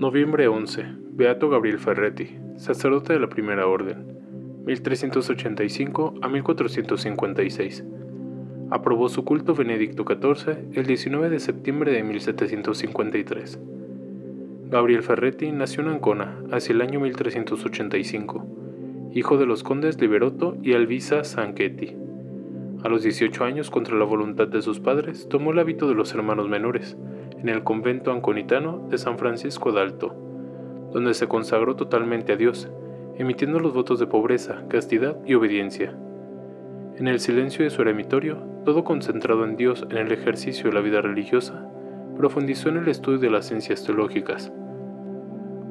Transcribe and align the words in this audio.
Noviembre 0.00 0.48
11. 0.48 0.86
Beato 1.12 1.50
Gabriel 1.50 1.78
Ferretti, 1.78 2.38
sacerdote 2.56 3.12
de 3.12 3.20
la 3.20 3.28
Primera 3.28 3.66
Orden, 3.66 4.16
1385 4.64 6.14
a 6.22 6.28
1456. 6.30 7.84
Aprobó 8.70 9.10
su 9.10 9.26
culto 9.26 9.54
Benedicto 9.54 10.06
XIV 10.08 10.56
el 10.72 10.86
19 10.86 11.28
de 11.28 11.38
septiembre 11.38 11.92
de 11.92 12.02
1753. 12.02 13.60
Gabriel 14.70 15.02
Ferretti 15.02 15.52
nació 15.52 15.82
en 15.82 15.90
Ancona 15.90 16.44
hacia 16.50 16.72
el 16.72 16.80
año 16.80 16.98
1385, 17.00 18.46
hijo 19.12 19.36
de 19.36 19.44
los 19.44 19.62
condes 19.62 20.00
Liberoto 20.00 20.56
y 20.62 20.72
Alvisa 20.72 21.24
Sanchetti. 21.24 21.94
A 22.82 22.88
los 22.88 23.02
18 23.02 23.44
años, 23.44 23.70
contra 23.70 23.98
la 23.98 24.06
voluntad 24.06 24.48
de 24.48 24.62
sus 24.62 24.80
padres, 24.80 25.28
tomó 25.28 25.52
el 25.52 25.58
hábito 25.58 25.86
de 25.86 25.94
los 25.94 26.14
hermanos 26.14 26.48
menores, 26.48 26.96
en 27.42 27.48
el 27.48 27.64
convento 27.64 28.12
anconitano 28.12 28.86
de 28.90 28.98
San 28.98 29.18
Francisco 29.18 29.72
de 29.72 29.80
Alto, 29.80 30.14
donde 30.92 31.14
se 31.14 31.28
consagró 31.28 31.76
totalmente 31.76 32.32
a 32.32 32.36
Dios, 32.36 32.70
emitiendo 33.16 33.60
los 33.60 33.74
votos 33.74 33.98
de 33.98 34.06
pobreza, 34.06 34.64
castidad 34.68 35.16
y 35.24 35.34
obediencia. 35.34 35.94
En 36.96 37.08
el 37.08 37.20
silencio 37.20 37.64
de 37.64 37.70
su 37.70 37.80
eremitorio, 37.82 38.38
todo 38.64 38.84
concentrado 38.84 39.44
en 39.44 39.56
Dios 39.56 39.86
en 39.90 39.96
el 39.96 40.12
ejercicio 40.12 40.68
de 40.68 40.74
la 40.74 40.80
vida 40.80 41.00
religiosa, 41.00 41.66
profundizó 42.16 42.68
en 42.68 42.76
el 42.76 42.88
estudio 42.88 43.18
de 43.18 43.30
las 43.30 43.46
ciencias 43.46 43.84
teológicas. 43.84 44.52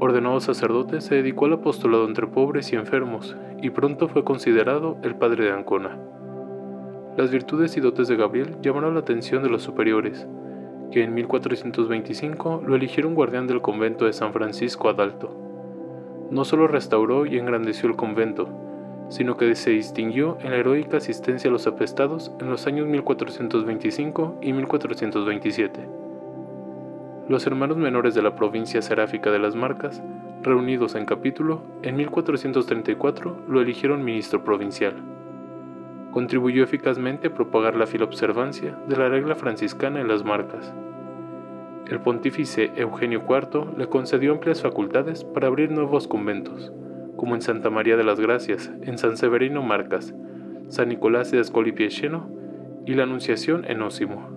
Ordenado 0.00 0.40
sacerdote, 0.40 1.00
se 1.00 1.14
dedicó 1.14 1.46
al 1.46 1.52
apostolado 1.52 2.06
entre 2.06 2.26
pobres 2.26 2.72
y 2.72 2.76
enfermos, 2.76 3.36
y 3.60 3.70
pronto 3.70 4.08
fue 4.08 4.24
considerado 4.24 4.96
el 5.04 5.14
padre 5.14 5.44
de 5.44 5.52
Ancona. 5.52 5.96
Las 7.16 7.30
virtudes 7.30 7.76
y 7.76 7.80
dotes 7.80 8.08
de 8.08 8.16
Gabriel 8.16 8.56
llamaron 8.62 8.94
la 8.94 9.00
atención 9.00 9.44
de 9.44 9.50
los 9.50 9.62
superiores, 9.62 10.26
que 10.92 11.02
en 11.02 11.14
1425 11.14 12.62
lo 12.64 12.76
eligieron 12.76 13.14
guardián 13.14 13.48
del 13.48 13.60
convento 13.60 14.04
de 14.04 14.12
San 14.12 14.32
Francisco 14.32 14.88
Adalto. 14.88 15.34
No 16.30 16.44
solo 16.44 16.68
restauró 16.68 17.26
y 17.26 17.38
engrandeció 17.38 17.88
el 17.88 17.96
convento, 17.96 18.48
sino 19.08 19.36
que 19.36 19.54
se 19.56 19.70
distinguió 19.70 20.38
en 20.40 20.52
la 20.52 20.58
heroica 20.58 20.98
asistencia 20.98 21.48
a 21.50 21.52
los 21.52 21.66
apestados 21.66 22.30
en 22.40 22.48
los 22.48 22.66
años 22.66 22.86
1425 22.86 24.38
y 24.40 24.52
1427. 24.52 25.80
Los 27.28 27.46
hermanos 27.46 27.76
menores 27.76 28.14
de 28.14 28.22
la 28.22 28.36
provincia 28.36 28.82
seráfica 28.82 29.30
de 29.30 29.38
las 29.38 29.56
Marcas, 29.56 30.02
reunidos 30.42 30.94
en 30.94 31.06
capítulo, 31.06 31.62
en 31.82 31.96
1434 31.96 33.44
lo 33.48 33.60
eligieron 33.60 34.04
ministro 34.04 34.44
provincial 34.44 35.11
contribuyó 36.12 36.62
eficazmente 36.62 37.28
a 37.28 37.34
propagar 37.34 37.74
la 37.74 37.86
filobservancia 37.86 38.78
de 38.86 38.96
la 38.96 39.08
regla 39.08 39.34
franciscana 39.34 40.00
en 40.00 40.08
las 40.08 40.24
marcas. 40.24 40.72
El 41.90 42.00
pontífice 42.00 42.70
Eugenio 42.76 43.24
IV 43.28 43.76
le 43.76 43.88
concedió 43.88 44.32
amplias 44.32 44.62
facultades 44.62 45.24
para 45.24 45.48
abrir 45.48 45.70
nuevos 45.70 46.06
conventos, 46.06 46.72
como 47.16 47.34
en 47.34 47.42
Santa 47.42 47.70
María 47.70 47.96
de 47.96 48.04
las 48.04 48.20
Gracias, 48.20 48.70
en 48.82 48.98
San 48.98 49.16
Severino 49.16 49.62
Marcas, 49.62 50.14
San 50.68 50.88
Nicolás 50.88 51.30
de 51.30 51.40
Ascolipiecheno 51.40 52.28
y 52.86 52.94
la 52.94 53.02
Anunciación 53.02 53.64
en 53.64 53.82
Ósimo. 53.82 54.28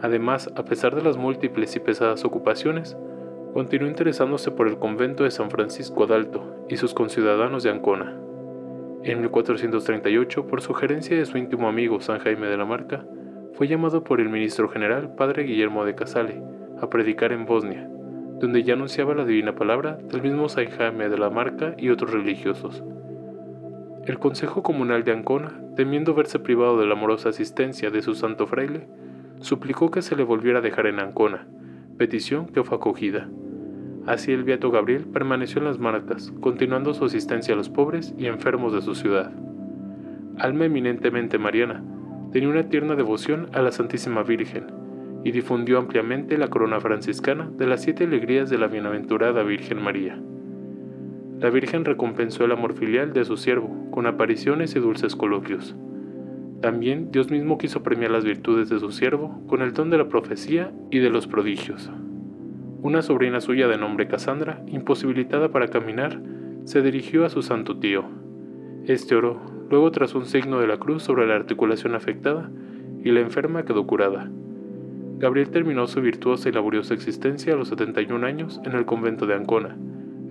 Además, 0.00 0.50
a 0.56 0.64
pesar 0.64 0.94
de 0.94 1.02
las 1.02 1.16
múltiples 1.16 1.74
y 1.76 1.80
pesadas 1.80 2.24
ocupaciones, 2.24 2.96
continuó 3.52 3.88
interesándose 3.88 4.50
por 4.50 4.68
el 4.68 4.78
convento 4.78 5.24
de 5.24 5.30
San 5.30 5.50
Francisco 5.50 6.06
d'Alto 6.06 6.66
y 6.68 6.76
sus 6.76 6.92
conciudadanos 6.94 7.62
de 7.62 7.70
Ancona. 7.70 8.18
En 9.04 9.20
1438, 9.20 10.46
por 10.46 10.62
sugerencia 10.62 11.14
de 11.14 11.26
su 11.26 11.36
íntimo 11.36 11.68
amigo 11.68 12.00
San 12.00 12.20
Jaime 12.20 12.46
de 12.46 12.56
la 12.56 12.64
Marca, 12.64 13.04
fue 13.52 13.68
llamado 13.68 14.02
por 14.02 14.18
el 14.18 14.30
ministro 14.30 14.66
general 14.70 15.14
Padre 15.14 15.42
Guillermo 15.42 15.84
de 15.84 15.94
Casale 15.94 16.40
a 16.80 16.88
predicar 16.88 17.30
en 17.30 17.44
Bosnia, 17.44 17.86
donde 18.40 18.62
ya 18.62 18.72
anunciaba 18.72 19.14
la 19.14 19.26
divina 19.26 19.54
palabra 19.54 19.98
del 20.10 20.22
mismo 20.22 20.48
San 20.48 20.70
Jaime 20.70 21.10
de 21.10 21.18
la 21.18 21.28
Marca 21.28 21.74
y 21.76 21.90
otros 21.90 22.12
religiosos. 22.12 22.82
El 24.06 24.18
Consejo 24.18 24.62
Comunal 24.62 25.04
de 25.04 25.12
Ancona, 25.12 25.52
temiendo 25.76 26.14
verse 26.14 26.38
privado 26.38 26.80
de 26.80 26.86
la 26.86 26.94
amorosa 26.94 27.28
asistencia 27.28 27.90
de 27.90 28.00
su 28.00 28.14
santo 28.14 28.46
fraile, 28.46 28.88
suplicó 29.40 29.90
que 29.90 30.00
se 30.00 30.16
le 30.16 30.24
volviera 30.24 30.60
a 30.60 30.62
dejar 30.62 30.86
en 30.86 30.98
Ancona, 30.98 31.46
petición 31.98 32.46
que 32.46 32.64
fue 32.64 32.78
acogida. 32.78 33.28
Así 34.06 34.32
el 34.32 34.44
Beato 34.44 34.70
Gabriel 34.70 35.04
permaneció 35.04 35.60
en 35.60 35.64
las 35.64 35.78
marcas, 35.78 36.32
continuando 36.40 36.92
su 36.92 37.06
asistencia 37.06 37.54
a 37.54 37.56
los 37.56 37.70
pobres 37.70 38.14
y 38.18 38.26
enfermos 38.26 38.72
de 38.74 38.82
su 38.82 38.94
ciudad. 38.94 39.32
Alma 40.38 40.66
eminentemente 40.66 41.38
mariana, 41.38 41.82
tenía 42.32 42.48
una 42.48 42.68
tierna 42.68 42.96
devoción 42.96 43.48
a 43.52 43.62
la 43.62 43.72
Santísima 43.72 44.22
Virgen 44.22 44.66
y 45.24 45.30
difundió 45.30 45.78
ampliamente 45.78 46.36
la 46.36 46.48
corona 46.48 46.80
franciscana 46.80 47.50
de 47.56 47.66
las 47.66 47.82
siete 47.82 48.04
alegrías 48.04 48.50
de 48.50 48.58
la 48.58 48.66
bienaventurada 48.66 49.42
Virgen 49.42 49.82
María. 49.82 50.20
La 51.40 51.48
Virgen 51.48 51.84
recompensó 51.84 52.44
el 52.44 52.52
amor 52.52 52.74
filial 52.74 53.12
de 53.12 53.24
su 53.24 53.38
siervo 53.38 53.90
con 53.90 54.06
apariciones 54.06 54.76
y 54.76 54.80
dulces 54.80 55.16
coloquios. 55.16 55.74
También 56.60 57.10
Dios 57.10 57.30
mismo 57.30 57.56
quiso 57.56 57.82
premiar 57.82 58.10
las 58.10 58.24
virtudes 58.24 58.68
de 58.68 58.78
su 58.78 58.90
siervo 58.90 59.42
con 59.46 59.62
el 59.62 59.72
don 59.72 59.88
de 59.90 59.98
la 59.98 60.08
profecía 60.08 60.72
y 60.90 60.98
de 60.98 61.10
los 61.10 61.26
prodigios. 61.26 61.90
Una 62.84 63.00
sobrina 63.00 63.40
suya 63.40 63.66
de 63.66 63.78
nombre 63.78 64.08
Cassandra, 64.08 64.62
imposibilitada 64.66 65.48
para 65.48 65.68
caminar, 65.68 66.20
se 66.64 66.82
dirigió 66.82 67.24
a 67.24 67.30
su 67.30 67.40
santo 67.40 67.78
tío. 67.78 68.04
Este 68.84 69.14
oró, 69.14 69.40
luego 69.70 69.90
tras 69.90 70.14
un 70.14 70.26
signo 70.26 70.60
de 70.60 70.66
la 70.66 70.76
cruz 70.76 71.02
sobre 71.02 71.26
la 71.26 71.34
articulación 71.34 71.94
afectada, 71.94 72.50
y 73.02 73.10
la 73.10 73.20
enferma 73.20 73.64
quedó 73.64 73.86
curada. 73.86 74.30
Gabriel 75.16 75.48
terminó 75.48 75.86
su 75.86 76.02
virtuosa 76.02 76.50
y 76.50 76.52
laboriosa 76.52 76.92
existencia 76.92 77.54
a 77.54 77.56
los 77.56 77.68
71 77.68 78.26
años 78.26 78.60
en 78.66 78.72
el 78.72 78.84
convento 78.84 79.24
de 79.26 79.36
Ancona, 79.36 79.78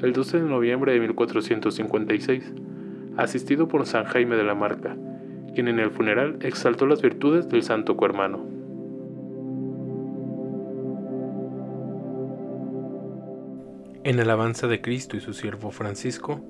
el 0.04 0.14
12 0.14 0.42
de 0.42 0.48
noviembre 0.48 0.94
de 0.94 1.00
1456, 1.00 2.54
asistido 3.18 3.68
por 3.68 3.88
San 3.88 4.04
Jaime 4.04 4.36
de 4.36 4.44
la 4.44 4.54
Marca, 4.54 4.96
quien 5.56 5.70
en 5.70 5.80
el 5.80 5.90
funeral 5.90 6.38
exaltó 6.42 6.86
las 6.86 7.02
virtudes 7.02 7.50
del 7.50 7.64
santo 7.64 7.98
cohermano. 7.98 8.53
En 14.06 14.20
alabanza 14.20 14.68
de 14.68 14.82
Cristo 14.82 15.16
y 15.16 15.22
su 15.22 15.34
siervo 15.34 15.72
Francisco. 15.72 16.42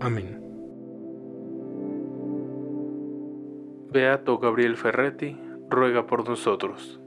Amén. 0.00 0.40
Beato 3.92 4.38
Gabriel 4.38 4.78
Ferretti, 4.78 5.38
ruega 5.68 6.06
por 6.06 6.26
nosotros. 6.26 6.98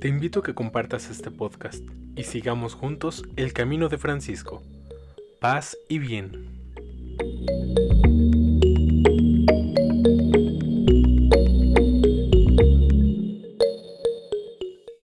Te 0.00 0.08
invito 0.08 0.40
a 0.40 0.42
que 0.42 0.54
compartas 0.54 1.10
este 1.10 1.30
podcast 1.30 1.84
y 2.16 2.22
sigamos 2.22 2.72
juntos 2.72 3.22
el 3.36 3.52
camino 3.52 3.90
de 3.90 3.98
Francisco. 3.98 4.62
Paz 5.40 5.76
y 5.90 5.98
bien. 5.98 6.57
Thank 9.48 9.78
you. 9.78 9.87